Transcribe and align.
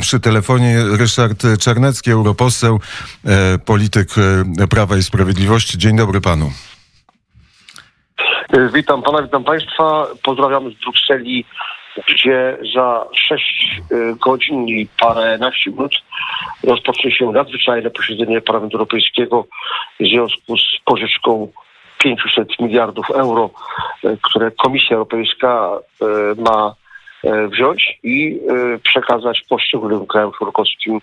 Przy 0.00 0.20
telefonie 0.20 0.76
Ryszard 0.98 1.42
Czarnecki, 1.60 2.10
europoseł, 2.10 2.80
e, 3.26 3.58
polityk 3.58 4.08
e, 4.58 4.66
Prawa 4.66 4.96
i 4.96 5.02
Sprawiedliwości. 5.02 5.78
Dzień 5.78 5.96
dobry 5.96 6.20
panu. 6.20 6.50
E, 8.52 8.68
witam 8.74 9.02
pana, 9.02 9.22
witam 9.22 9.44
państwa. 9.44 10.06
Pozdrawiam 10.22 10.70
z 10.70 10.74
Brukseli, 10.74 11.44
gdzie 12.08 12.58
za 12.74 13.04
6 13.28 13.80
godzin 14.24 14.68
i 14.68 14.86
paręnaście 15.00 15.70
minut 15.70 15.94
rozpocznie 16.62 17.12
się 17.12 17.32
nadzwyczajne 17.32 17.90
posiedzenie 17.90 18.40
Parlamentu 18.40 18.76
Europejskiego 18.76 19.46
w 20.00 20.06
związku 20.06 20.56
z 20.56 20.78
pożyczką 20.84 21.52
500 21.98 22.60
miliardów 22.60 23.10
euro, 23.10 23.50
które 24.22 24.50
Komisja 24.50 24.96
Europejska 24.96 25.70
ma 26.36 26.74
E, 26.74 26.83
wziąć 27.52 27.98
i 28.02 28.40
e, 28.48 28.78
przekazać 28.78 29.44
poszczególnym 29.48 30.06
krajom 30.06 30.32
członkowskim 30.32 31.00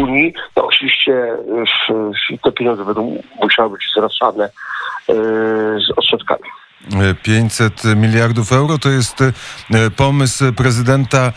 Unii. 0.00 0.34
No 0.56 0.66
oczywiście 0.66 1.36
te 2.42 2.52
pieniądze 2.52 2.84
będą 2.84 3.22
musiały 3.42 3.70
być 3.70 3.82
zwracane 3.96 4.44
e, 4.44 4.50
z 5.80 5.90
odsetkami. 5.96 6.48
500 7.22 7.84
miliardów 7.96 8.52
euro 8.52 8.78
to 8.78 8.88
jest 8.88 9.18
pomysł 9.96 10.44
prezydenta 10.56 11.32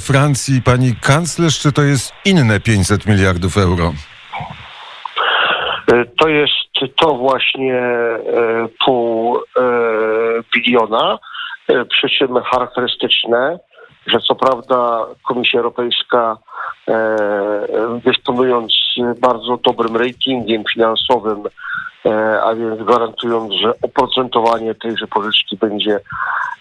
Francji, 0.00 0.62
pani 0.62 0.94
kanclerz, 1.02 1.58
czy 1.58 1.72
to 1.72 1.82
jest 1.82 2.12
inne 2.24 2.60
500 2.60 3.06
miliardów 3.06 3.56
euro? 3.56 3.92
To 6.18 6.28
jest 6.28 6.92
to 6.96 7.14
właśnie 7.14 7.80
pół 8.84 9.38
biliona, 10.54 11.18
przy 11.90 12.08
czym 12.08 12.36
charakterystyczne 12.52 13.58
że 14.06 14.18
co 14.20 14.34
prawda 14.34 15.06
Komisja 15.22 15.60
Europejska 15.60 16.36
e, 16.88 18.00
dysponując 18.04 18.72
bardzo 19.20 19.56
dobrym 19.56 19.96
ratingiem 19.96 20.64
finansowym, 20.72 21.42
e, 22.06 22.42
a 22.42 22.54
więc 22.54 22.80
gwarantując, 22.82 23.52
że 23.52 23.72
oprocentowanie 23.82 24.74
tejże 24.74 25.06
pożyczki 25.06 25.56
będzie 25.56 26.00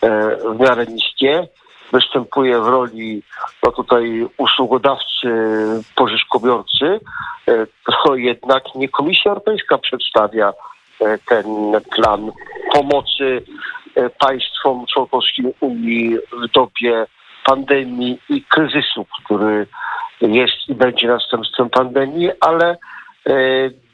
e, 0.01 0.37
w 0.55 0.59
miarę 0.59 0.85
niskie, 0.85 1.47
występuje 1.91 2.61
w 2.61 2.67
roli 2.67 3.23
no 3.63 3.71
tutaj 3.71 4.27
usługodawcy, 4.37 5.27
pożyczkobiorcy, 5.95 6.99
to 7.85 8.15
jednak 8.15 8.75
nie 8.75 8.89
Komisja 8.89 9.31
Europejska 9.31 9.77
przedstawia 9.77 10.53
ten 11.25 11.45
plan 11.95 12.31
pomocy 12.73 13.41
państwom 14.19 14.85
członkowskim 14.93 15.51
Unii 15.59 16.17
w 16.17 16.51
dobie 16.53 17.05
pandemii 17.45 18.19
i 18.29 18.43
kryzysu, 18.43 19.05
który 19.05 19.67
jest 20.21 20.69
i 20.69 20.75
będzie 20.75 21.07
następstwem 21.07 21.69
pandemii, 21.69 22.31
ale 22.41 22.77
e, 23.27 23.35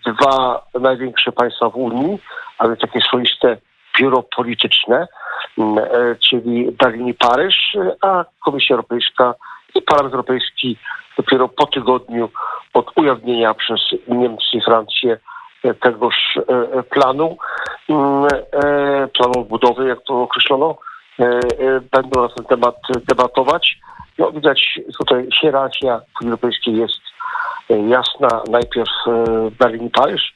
dwa 0.06 0.66
największe 0.80 1.32
państwa 1.32 1.70
w 1.70 1.76
Unii, 1.76 2.20
ale 2.58 2.78
takie 2.78 3.02
swoiste 3.02 3.58
biuro 4.00 4.24
polityczne, 4.36 5.08
e, 5.58 6.16
czyli 6.30 6.72
Berlin 6.72 7.08
i 7.08 7.14
Paryż, 7.14 7.78
a 8.02 8.26
Komisja 8.46 8.76
Europejska 8.76 9.34
i 9.76 9.82
Parlament 9.82 10.14
Europejski 10.14 10.78
dopiero 11.18 11.48
po 11.48 11.66
tygodniu 11.66 12.30
od 12.74 12.92
ujawnienia 12.96 13.54
przez 13.54 13.80
Niemcy 14.08 14.46
i 14.54 14.62
Francję 14.62 15.18
tegoż 15.80 16.40
planu, 16.90 17.38
planu 19.14 19.40
odbudowy, 19.40 19.88
jak 19.88 20.02
to 20.04 20.22
określono, 20.22 20.78
E, 20.78 20.78
e, 20.78 20.95
będą 21.92 22.22
na 22.22 22.30
ten 22.30 22.46
temat 22.46 22.76
debatować. 23.08 23.78
No, 24.18 24.32
widać 24.32 24.80
tutaj 25.00 25.28
hierarchia 25.42 26.00
w 26.00 26.22
Unii 26.22 26.32
Europejskiej 26.32 26.78
jest 26.78 27.02
e, 27.70 27.80
jasna. 27.80 28.44
Najpierw 28.50 28.92
Berlin 29.60 29.86
i 29.86 29.90
Paryż, 29.90 30.36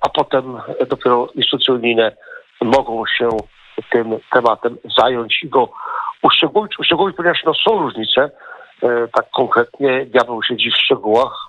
a 0.00 0.08
potem 0.08 0.60
dopiero 0.88 1.28
instytucje 1.34 1.74
unijne 1.74 2.12
mogą 2.60 3.06
się 3.06 3.28
tym 3.90 4.18
tematem 4.32 4.76
zająć 4.98 5.42
i 5.42 5.48
go 5.48 5.68
uszczegółowić, 6.22 6.78
uszczegółowić 6.78 7.16
ponieważ 7.16 7.44
no, 7.44 7.54
są 7.54 7.78
różnice. 7.78 8.30
Tak 9.12 9.30
konkretnie 9.36 10.06
diabeł 10.06 10.42
siedzi 10.42 10.70
w 10.70 10.76
szczegółach, 10.76 11.46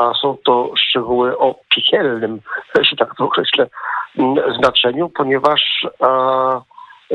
a 0.00 0.12
są 0.22 0.36
to 0.44 0.70
szczegóły 0.76 1.38
o 1.38 1.54
piekielnym, 1.68 2.40
jeśli 2.78 2.96
tak 2.96 3.14
to 3.14 3.24
określę, 3.24 3.66
znaczeniu, 4.58 5.08
ponieważ 5.08 5.86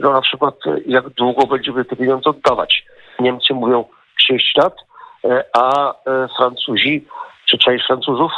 no 0.02 0.12
na 0.12 0.22
przykład 0.22 0.56
jak 0.86 1.10
długo 1.10 1.48
będziemy 1.48 1.86
te 1.86 1.96
pieniądze 1.96 2.30
oddawać. 2.30 2.86
Niemcy 3.20 3.54
mówią 3.54 3.86
30 4.18 4.60
lat, 4.60 4.76
e, 5.26 5.44
a 5.54 5.92
e, 5.92 5.94
Francuzi, 6.38 7.06
czy 7.46 7.58
część 7.58 7.88
Francuzów, 7.88 8.32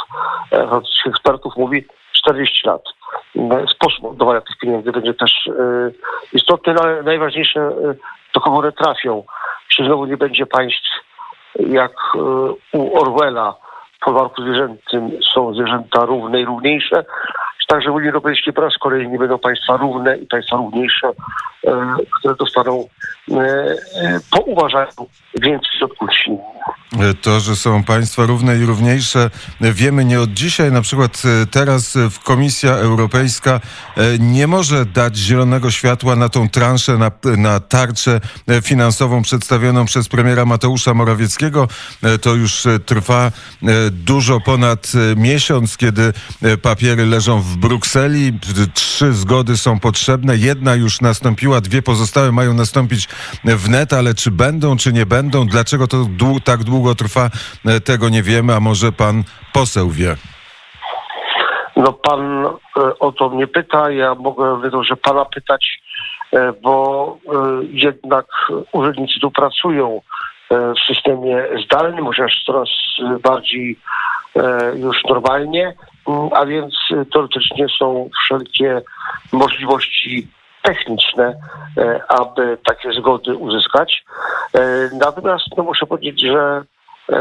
e, 0.50 0.68
francuskich 0.68 1.06
ekspertów 1.06 1.56
mówi 1.56 1.84
40 2.12 2.66
lat. 2.66 2.82
Sposób 3.70 4.04
oddawania 4.04 4.40
tych 4.40 4.58
pieniędzy 4.58 4.92
będzie 4.92 5.14
też 5.14 5.50
istotny, 6.32 6.74
no 6.74 6.82
ale 6.82 7.02
najważniejsze, 7.02 7.70
do 8.34 8.40
kogo 8.40 8.56
one 8.56 8.72
trafią. 8.72 9.24
Czy 9.68 9.84
znowu 9.84 10.06
nie 10.06 10.16
będzie 10.16 10.46
państw 10.46 10.90
jak 11.54 11.92
u 12.72 13.00
Orwella, 13.00 13.54
w 14.00 14.04
folwarku 14.04 14.42
zwierzęcym 14.42 15.10
są 15.34 15.54
zwierzęta 15.54 16.04
równe 16.04 16.40
i 16.40 16.44
równiejsze, 16.44 17.04
Także 17.70 17.90
w 17.90 17.94
Unii 17.94 18.08
Europejskiej 18.08 18.52
po 18.52 18.60
raz 18.60 18.74
kolejny 18.80 19.18
będą 19.18 19.38
państwa 19.38 19.76
równe 19.76 20.16
i 20.18 20.26
państwa 20.26 20.56
równiejsze, 20.56 21.06
e, 21.66 21.96
które 22.18 22.34
dostaną, 22.34 22.88
e, 23.30 23.34
e, 23.34 24.20
pouważają 24.30 24.86
więcej 25.42 25.70
środków 25.78 26.08
To, 27.22 27.40
że 27.40 27.56
są 27.56 27.84
państwa 27.84 28.26
równe 28.26 28.58
i 28.58 28.64
równiejsze, 28.64 29.30
wiemy 29.60 30.04
nie 30.04 30.20
od 30.20 30.30
dzisiaj. 30.30 30.72
Na 30.72 30.82
przykład 30.82 31.22
teraz 31.50 31.98
Komisja 32.24 32.72
Europejska 32.72 33.60
nie 34.18 34.46
może 34.46 34.86
dać 34.86 35.16
zielonego 35.16 35.70
światła 35.70 36.16
na 36.16 36.28
tą 36.28 36.48
transzę, 36.48 36.98
na, 36.98 37.10
na 37.36 37.60
tarczę 37.60 38.20
finansową 38.62 39.22
przedstawioną 39.22 39.84
przez 39.84 40.08
premiera 40.08 40.44
Mateusza 40.44 40.94
Morawieckiego. 40.94 41.68
To 42.22 42.34
już 42.34 42.66
trwa 42.86 43.30
dużo 43.90 44.40
ponad 44.40 44.92
miesiąc, 45.16 45.76
kiedy 45.76 46.12
papiery 46.62 47.06
leżą 47.06 47.40
w 47.40 47.56
Brukseli. 47.60 48.32
Trzy 48.74 49.12
zgody 49.12 49.56
są 49.56 49.80
potrzebne. 49.80 50.36
Jedna 50.36 50.74
już 50.74 51.00
nastąpiła, 51.00 51.60
dwie 51.60 51.82
pozostałe 51.82 52.32
mają 52.32 52.54
nastąpić 52.54 53.08
wnet, 53.44 53.92
ale 53.92 54.14
czy 54.14 54.30
będą, 54.30 54.76
czy 54.76 54.92
nie 54.92 55.06
będą? 55.06 55.46
Dlaczego 55.46 55.86
to 55.86 55.96
dłu 56.04 56.40
tak 56.40 56.64
długo 56.64 56.94
trwa? 56.94 57.30
E, 57.66 57.80
tego 57.80 58.08
nie 58.08 58.22
wiemy, 58.22 58.54
a 58.54 58.60
może 58.60 58.92
pan 58.92 59.22
poseł 59.52 59.90
wie. 59.90 60.16
No 61.76 61.92
pan 61.92 62.46
e, 62.46 62.98
o 62.98 63.12
to 63.12 63.28
mnie 63.28 63.46
pyta, 63.46 63.90
ja 63.90 64.14
mogę 64.14 64.60
że 64.82 64.96
pana 64.96 65.24
pytać, 65.24 65.80
e, 66.32 66.52
bo 66.62 67.18
jednak 67.70 68.26
urzędnicy 68.72 69.20
tu 69.20 69.30
pracują 69.30 70.00
w 70.50 70.94
systemie 70.94 71.44
zdalnym, 71.64 72.06
chociaż 72.06 72.42
coraz 72.46 72.68
bardziej 73.22 73.78
już 74.74 74.96
normalnie. 75.08 75.74
Mm, 76.10 76.28
a 76.32 76.46
więc 76.46 76.74
y, 76.90 77.06
teoretycznie 77.12 77.66
są 77.78 78.10
wszelkie 78.24 78.82
możliwości 79.32 80.28
techniczne, 80.62 81.34
e, 81.78 82.02
aby 82.08 82.58
takie 82.66 82.92
zgody 82.92 83.36
uzyskać. 83.36 84.04
E, 84.54 84.60
natomiast 84.92 85.46
no, 85.56 85.62
muszę 85.62 85.86
powiedzieć, 85.86 86.20
że 86.20 86.62
e, 87.12 87.18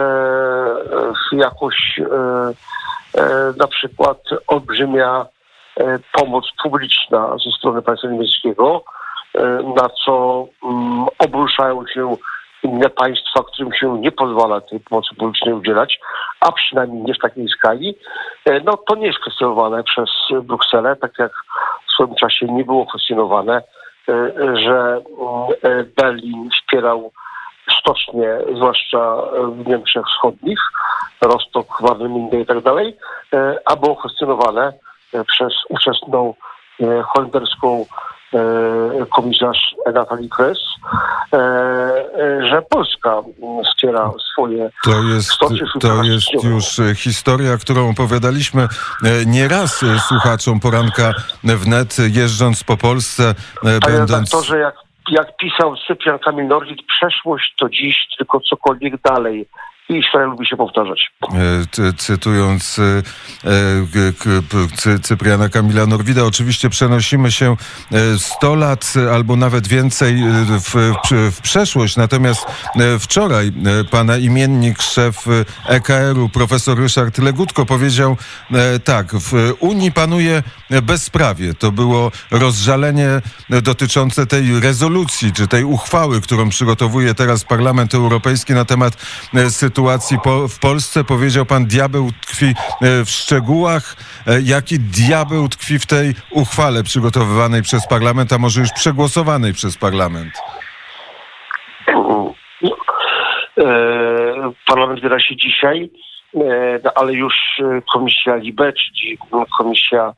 jakoś 1.32 2.02
na 3.58 3.68
przykład 3.68 4.18
olbrzymia 4.48 5.26
pomoc 6.12 6.46
publiczna 6.64 7.36
ze 7.46 7.52
strony 7.52 7.82
państwa 7.82 8.08
niemieckiego, 8.08 8.84
na 9.76 9.90
co 10.06 10.46
mm, 10.64 11.06
obruszają 11.20 11.88
się 11.88 12.18
inne 12.64 12.90
państwa, 12.90 13.44
którym 13.44 13.74
się 13.74 14.00
nie 14.00 14.12
pozwala 14.12 14.62
tej 14.62 14.80
pomocy 14.80 15.16
publicznej 15.16 15.54
udzielać, 15.54 16.00
a 16.40 16.52
przynajmniej 16.52 17.04
nie 17.04 17.14
w 17.14 17.20
takiej 17.20 17.50
skali, 17.50 17.96
e, 18.46 18.60
no 18.60 18.78
to 18.78 18.96
nie 18.96 19.08
jest 19.08 19.20
kwestionowane 19.20 19.84
przez 19.84 20.10
Brukselę, 20.44 20.96
tak 20.96 21.12
jak 21.20 21.32
w 21.88 21.92
swoim 21.92 22.16
czasie 22.16 22.46
nie 22.46 22.64
było 22.64 22.86
kwestionowane, 22.86 23.62
e, 24.10 24.32
że 24.58 25.02
e, 25.64 25.84
Berlin 25.84 26.50
wspierał 26.50 27.12
stocznie, 27.80 28.38
zwłaszcza 28.56 29.18
w 29.52 29.68
Niemczech 29.68 30.06
Wschodnich, 30.06 30.60
Rostok, 31.22 31.68
Warneminde 31.82 32.40
i 32.40 32.46
tak 32.46 32.62
dalej, 32.62 32.98
a 33.66 33.76
było 33.76 33.96
kwestionowane 33.96 34.74
przez 35.28 35.54
ówczesną 35.70 36.34
holenderską 37.06 37.86
komisarz 39.10 39.76
Natalie 39.94 40.30
Kress, 40.30 40.58
e, 41.34 41.38
e, 41.38 42.48
że 42.50 42.62
Polska 42.62 43.22
wspiera 43.72 44.12
swoje 44.34 44.70
To 44.84 45.04
jest, 45.04 45.32
to 45.82 46.04
jest 46.04 46.44
już 46.44 46.82
historia, 46.98 47.58
którą 47.58 47.90
opowiadaliśmy 47.90 48.68
nieraz 49.26 49.86
słuchaczom 50.08 50.60
poranka 50.60 51.14
wnet, 51.44 51.98
jeżdżąc 52.00 52.64
po 52.64 52.78
Polsce, 52.78 53.36
będąc... 53.88 54.46
że 54.46 54.60
jak 54.60 54.76
jak 55.10 55.38
pisał 55.38 55.76
Cyprian 55.88 56.20
Kamil 56.20 56.48
Norwid, 56.48 56.80
przeszłość 56.88 57.56
to 57.60 57.70
dziś, 57.70 57.96
tylko 58.18 58.40
cokolwiek 58.40 59.02
dalej 59.02 59.48
i 59.90 59.94
Izrael 59.94 60.30
lubi 60.30 60.48
się 60.48 60.58
powtarzać. 60.58 61.12
E, 61.24 61.94
cytując 61.98 62.80
e, 62.80 63.04
Cypriana 65.02 65.50
Kamila 65.50 65.86
Norwida, 65.86 66.24
oczywiście 66.24 66.70
przenosimy 66.70 67.32
się 67.32 67.56
100 68.18 68.56
lat 68.56 68.94
albo 69.14 69.36
nawet 69.36 69.68
więcej 69.68 70.24
w, 70.60 70.94
w 71.32 71.42
przeszłość. 71.42 71.98
Natomiast 71.98 72.46
wczoraj 73.00 73.52
pana 73.92 74.18
imiennik, 74.18 74.82
szef 74.82 75.26
EKR-u, 75.68 76.30
profesor 76.30 76.80
Ryszard 76.80 77.18
Legutko 77.18 77.66
powiedział 77.66 78.18
tak, 78.84 79.14
w 79.14 79.54
Unii 79.60 79.92
panuje 79.92 80.44
bezprawie. 80.82 81.54
To 81.54 81.72
było 81.72 82.12
rozżalenie 82.32 83.10
dotyczące 83.50 84.26
tej 84.26 84.60
rezolucji, 84.60 85.34
czy 85.34 85.48
tej 85.48 85.64
uchwały, 85.64 86.22
którą 86.22 86.50
przygotowuje 86.50 87.14
teraz 87.14 87.44
Parlament 87.44 87.96
Europejski 87.96 88.54
na 88.54 88.66
temat 88.66 88.98
sytuacji 89.50 89.79
sytuacji 89.80 90.18
po, 90.24 90.48
w 90.48 90.60
Polsce. 90.60 91.04
Powiedział 91.04 91.46
pan, 91.46 91.66
diabeł 91.66 92.10
tkwi 92.22 92.46
e, 92.46 92.54
w 93.06 93.10
szczegółach. 93.10 93.96
E, 94.28 94.42
jaki 94.42 94.80
diabeł 94.80 95.48
tkwi 95.48 95.80
w 95.80 95.86
tej 95.86 96.14
uchwale 96.32 96.84
przygotowywanej 96.84 97.62
przez 97.62 97.88
parlament, 97.88 98.34
a 98.34 98.38
może 98.38 98.62
już 98.62 98.72
przegłosowanej 98.72 99.54
przez 99.54 99.78
parlament? 99.78 100.34
E, 103.58 103.64
parlament 104.68 105.02
wyda 105.02 105.20
się 105.20 105.36
dzisiaj, 105.36 105.90
no, 106.84 106.92
ale 106.96 107.14
już 107.14 107.34
Komisja 107.94 108.36
LIBE, 108.36 108.74
czyli 108.74 109.18
Komisja 109.58 110.14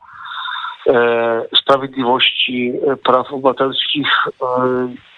Sprawiedliwości, 1.56 2.72
Praw 3.04 3.32
Obywatelskich 3.32 4.08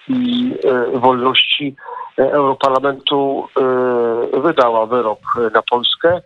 i 0.09 0.53
Wolności 0.93 1.75
Europarlamentu 2.17 3.47
wydała 4.33 4.85
wyrok 4.85 5.19
na 5.53 5.61
Polskę 5.61 6.21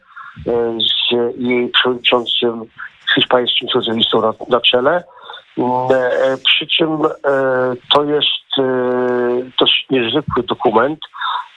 z 0.78 1.12
jej 1.38 1.70
przewodniczącym 1.70 2.66
hiszpańskim 3.16 3.70
socjalistą 3.70 4.22
na, 4.22 4.34
na 4.50 4.62
czele. 4.62 5.04
Przy 6.46 6.68
czym 6.68 7.00
to 7.94 8.04
jest 8.04 8.30
dość 9.60 9.86
niezwykły 9.90 10.44
dokument, 10.44 11.00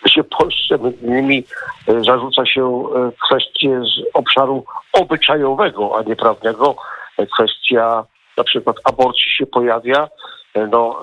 gdzie 0.03 0.25
Polsce 0.25 0.79
między 0.79 1.07
innymi 1.07 1.45
zarzuca 1.87 2.47
się 2.47 2.85
kwestie 3.27 3.81
z 3.81 4.15
obszaru 4.15 4.65
obyczajowego, 4.93 5.99
a 5.99 6.03
nie 6.03 6.17
prawnego. 6.17 6.77
Kwestia 7.35 8.05
na 8.37 8.45
przykład 8.45 8.77
aborcji 8.85 9.31
się 9.31 9.47
pojawia, 9.47 10.09
no, 10.55 11.01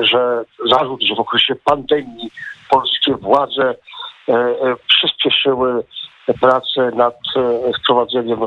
że 0.00 0.44
zarzut, 0.70 1.02
że 1.02 1.14
w 1.14 1.20
okresie 1.20 1.54
pandemii 1.64 2.30
polskie 2.70 3.14
władze 3.14 3.74
E, 4.28 4.34
e, 4.34 4.76
przyspieszyły 4.88 5.84
pracę 6.40 6.90
nad 6.96 7.14
e, 7.36 7.72
wprowadzeniem 7.82 8.40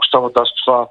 ustawodawstwa 0.00 0.86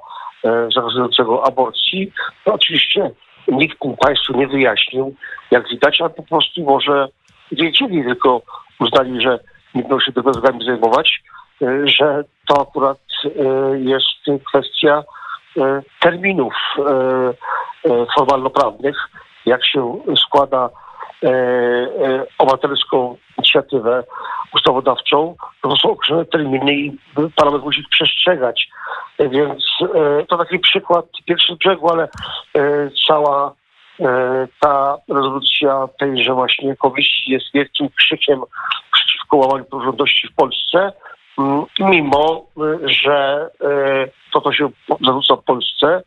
zakazującego 0.76 1.48
aborcji. 1.48 2.12
No 2.48 2.54
oczywiście 2.54 3.12
nikt 3.48 3.78
Państwu 4.00 4.34
nie 4.34 4.48
wyjaśnił, 4.48 5.16
jak 5.52 5.70
widać, 5.70 6.02
ale 6.02 6.10
po 6.10 6.24
prostu 6.24 6.64
może 6.64 7.08
wiedzieli, 7.52 8.04
tylko 8.04 8.42
uznali, 8.80 9.22
że 9.22 9.40
nie 9.76 9.82
będą 9.82 10.00
się 10.00 10.12
tego 10.12 10.32
zajmować, 10.34 11.24
że 11.84 12.24
to 12.48 12.62
akurat 12.62 13.00
jest 13.76 14.44
kwestia 14.48 15.04
terminów 16.00 16.54
formalno-prawnych, 18.16 19.10
jak 19.46 19.66
się 19.66 20.02
składa 20.26 20.70
E, 21.24 21.30
e, 21.30 22.26
obywatelską 22.38 23.18
inicjatywę 23.38 24.04
ustawodawczą, 24.54 25.36
to 25.62 25.76
są 25.76 25.92
określone 25.92 26.26
terminy 26.26 26.74
i 26.74 26.98
parlament 27.36 27.64
musi 27.64 27.80
ich 27.82 27.90
przestrzegać. 27.90 28.70
E, 29.18 29.30
więc 29.30 29.64
to 30.28 30.38
taki 30.38 30.60
przykład 30.60 31.06
pierwszy 31.26 31.56
brzegu, 31.56 31.90
ale 31.90 32.08
cała 33.08 33.54
ta 34.60 34.98
rezolucja 35.10 35.88
tejże 36.00 36.34
właśnie 36.34 36.76
komisji 36.76 37.34
jest 37.34 37.46
wielkim 37.54 37.90
krzykiem 37.90 38.42
przeciwko 38.94 39.38
łamaniu 39.38 39.66
praworządności 39.66 40.28
w 40.28 40.36
Polsce, 40.36 40.94
mimo 41.80 42.46
że 42.86 43.50
to, 44.34 44.42
co 44.42 44.54
się 44.54 44.70
zarzuca 45.02 45.36
w 45.36 45.44
Polsce, 45.44 46.04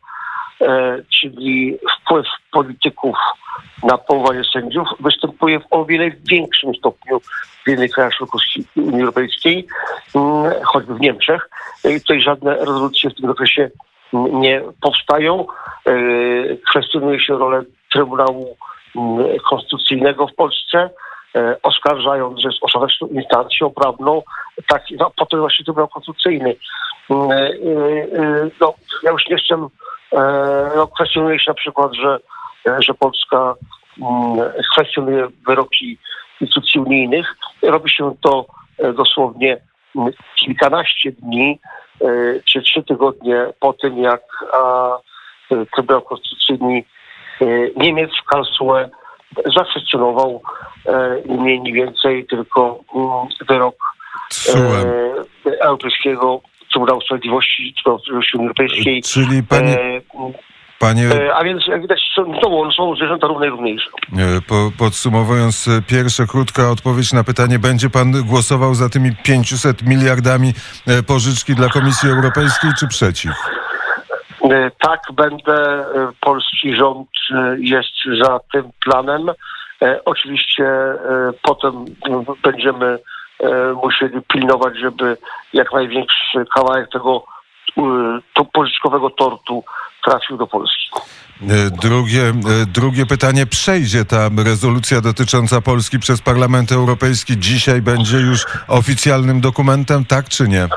czyli 1.09 1.77
wpływ 2.01 2.25
polityków 2.51 3.15
na 3.83 3.97
powołanie 3.97 4.41
sędziów 4.53 4.87
występuje 4.99 5.59
w 5.59 5.63
o 5.71 5.85
wiele 5.85 6.11
większym 6.29 6.75
stopniu 6.75 7.21
w 7.65 7.69
innych 7.69 7.91
krajach 7.91 8.13
Unii 8.75 9.01
Europejskiej, 9.01 9.67
mm, 10.15 10.53
choćby 10.63 10.95
w 10.95 11.01
Niemczech. 11.01 11.49
I 11.89 12.01
tutaj 12.01 12.21
żadne 12.21 12.55
rezolucje 12.55 13.09
w 13.09 13.15
tym 13.15 13.27
zakresie 13.27 13.69
nie 14.13 14.61
powstają. 14.81 15.45
E, 15.85 15.93
kwestionuje 16.69 17.19
się 17.19 17.37
rolę 17.37 17.63
Trybunału 17.93 18.57
mm, 18.95 19.25
Konstytucyjnego 19.49 20.27
w 20.27 20.35
Polsce, 20.35 20.89
e, 21.35 21.55
oskarżając, 21.63 22.39
że 22.39 22.47
jest 22.47 22.63
ostateczną 22.63 23.07
instancją 23.07 23.69
prawną, 23.69 24.21
tak, 24.67 24.83
no, 24.99 25.11
potem 25.17 25.39
właśnie 25.39 25.65
Trybunał 25.65 25.87
Konstytucyjny. 25.87 26.55
Mm, 27.09 27.31
e, 27.31 27.47
no, 28.61 28.73
ja 29.03 29.11
już 29.11 29.27
nie 29.29 29.37
chcę, 29.37 29.67
no, 30.75 30.87
kwestionuje 30.87 31.39
się 31.39 31.45
na 31.47 31.53
przykład, 31.53 31.93
że 31.93 32.19
że 32.79 32.93
Polska 32.93 33.55
mm, 34.01 34.51
kwestionuje 34.71 35.27
wyroki 35.47 35.97
instytucji 36.41 36.81
unijnych. 36.81 37.35
Robi 37.61 37.89
się 37.89 38.15
to 38.21 38.45
e, 38.77 38.93
dosłownie 38.93 39.57
mm, 39.95 40.13
kilkanaście 40.35 41.11
dni 41.11 41.59
e, 42.01 42.07
czy 42.45 42.61
trzy 42.61 42.83
tygodnie 42.83 43.45
po 43.59 43.73
tym, 43.73 43.97
jak 43.97 44.21
e, 45.51 45.65
Trybunał 45.75 46.01
Konstytucyjny 46.01 46.83
Niemiec 47.75 48.11
w 48.21 48.25
Karlsruhe 48.25 48.89
zakwestionował 49.55 50.41
nie 51.25 51.59
mniej 51.59 51.73
więcej 51.73 52.25
tylko 52.25 52.79
mm, 52.95 53.27
wyrok 53.49 53.75
Europejskiego 55.61 56.41
Trybunału 56.75 57.01
Sprawiedliwości, 57.01 57.73
Sprawiedliwości 57.81 58.37
Unii 58.37 58.47
Europejskiej. 58.47 59.01
Czyli 59.01 59.43
panie, 59.43 60.01
Panie... 60.79 61.07
E, 61.07 61.35
a 61.35 61.43
więc 61.43 61.67
jak 61.67 61.81
widać 61.81 61.99
są, 62.15 62.39
są 62.77 62.95
zwierzęta 62.95 63.27
równe 63.27 63.47
i 63.47 63.49
równiejsze. 63.49 63.89
E, 64.17 64.41
po, 64.47 64.71
podsumowując 64.77 65.67
e, 65.67 65.81
pierwsze 65.81 66.27
krótka 66.27 66.69
odpowiedź 66.69 67.13
na 67.13 67.23
pytanie, 67.23 67.59
będzie 67.59 67.89
pan 67.89 68.11
głosował 68.29 68.75
za 68.75 68.89
tymi 68.89 69.15
500 69.23 69.83
miliardami 69.83 70.53
pożyczki 71.07 71.55
dla 71.55 71.69
Komisji 71.69 72.09
Europejskiej 72.09 72.71
czy 72.79 72.87
przeciw? 72.87 73.31
Tak, 74.79 74.99
będę. 75.13 75.85
Polski 76.21 76.75
rząd 76.75 77.09
jest 77.57 78.23
za 78.23 78.39
tym 78.53 78.63
planem. 78.83 79.31
Oczywiście 80.05 80.65
potem 81.41 81.85
będziemy 82.43 82.99
musieli 83.83 84.21
pilnować, 84.21 84.77
żeby 84.77 85.17
jak 85.53 85.73
największy 85.73 86.45
kawałek 86.55 86.91
tego 86.91 87.23
to 88.33 88.45
pożyczkowego 88.45 89.09
tortu 89.09 89.63
trafił 90.03 90.37
do 90.37 90.47
Polski. 90.47 90.89
E, 91.41 91.69
drugie, 91.81 92.21
e, 92.21 92.33
drugie 92.65 93.05
pytanie. 93.05 93.45
Przejdzie 93.45 94.05
ta 94.05 94.29
rezolucja 94.45 95.01
dotycząca 95.01 95.61
Polski 95.61 95.99
przez 95.99 96.21
Parlament 96.21 96.71
Europejski. 96.71 97.37
Dzisiaj 97.37 97.81
będzie 97.81 98.17
już 98.17 98.45
oficjalnym 98.67 99.41
dokumentem, 99.41 100.05
tak 100.05 100.29
czy 100.29 100.47
nie? 100.47 100.67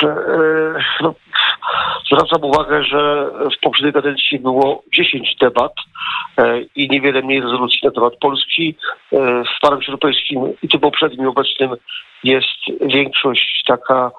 Że, 0.00 0.08
e, 0.08 1.02
no, 1.02 1.14
zwracam 2.12 2.44
uwagę, 2.44 2.84
że 2.84 3.30
w 3.56 3.60
poprzedniej 3.60 3.92
kadencji 3.92 4.38
było 4.38 4.82
10 4.94 5.36
debat 5.40 5.72
i 6.76 6.88
niewiele 6.88 7.22
mniej 7.22 7.40
rezolucji 7.40 7.80
na 7.82 7.90
temat 7.90 8.16
Polski. 8.20 8.74
W 9.12 9.60
Parlamencie 9.60 9.88
Europejskim 9.88 10.54
i 10.62 10.68
tym 10.68 10.80
poprzednim 10.80 11.26
i 11.26 11.28
obecnym 11.28 11.70
jest 12.24 12.58
większość 12.80 13.64
taka 13.66 14.10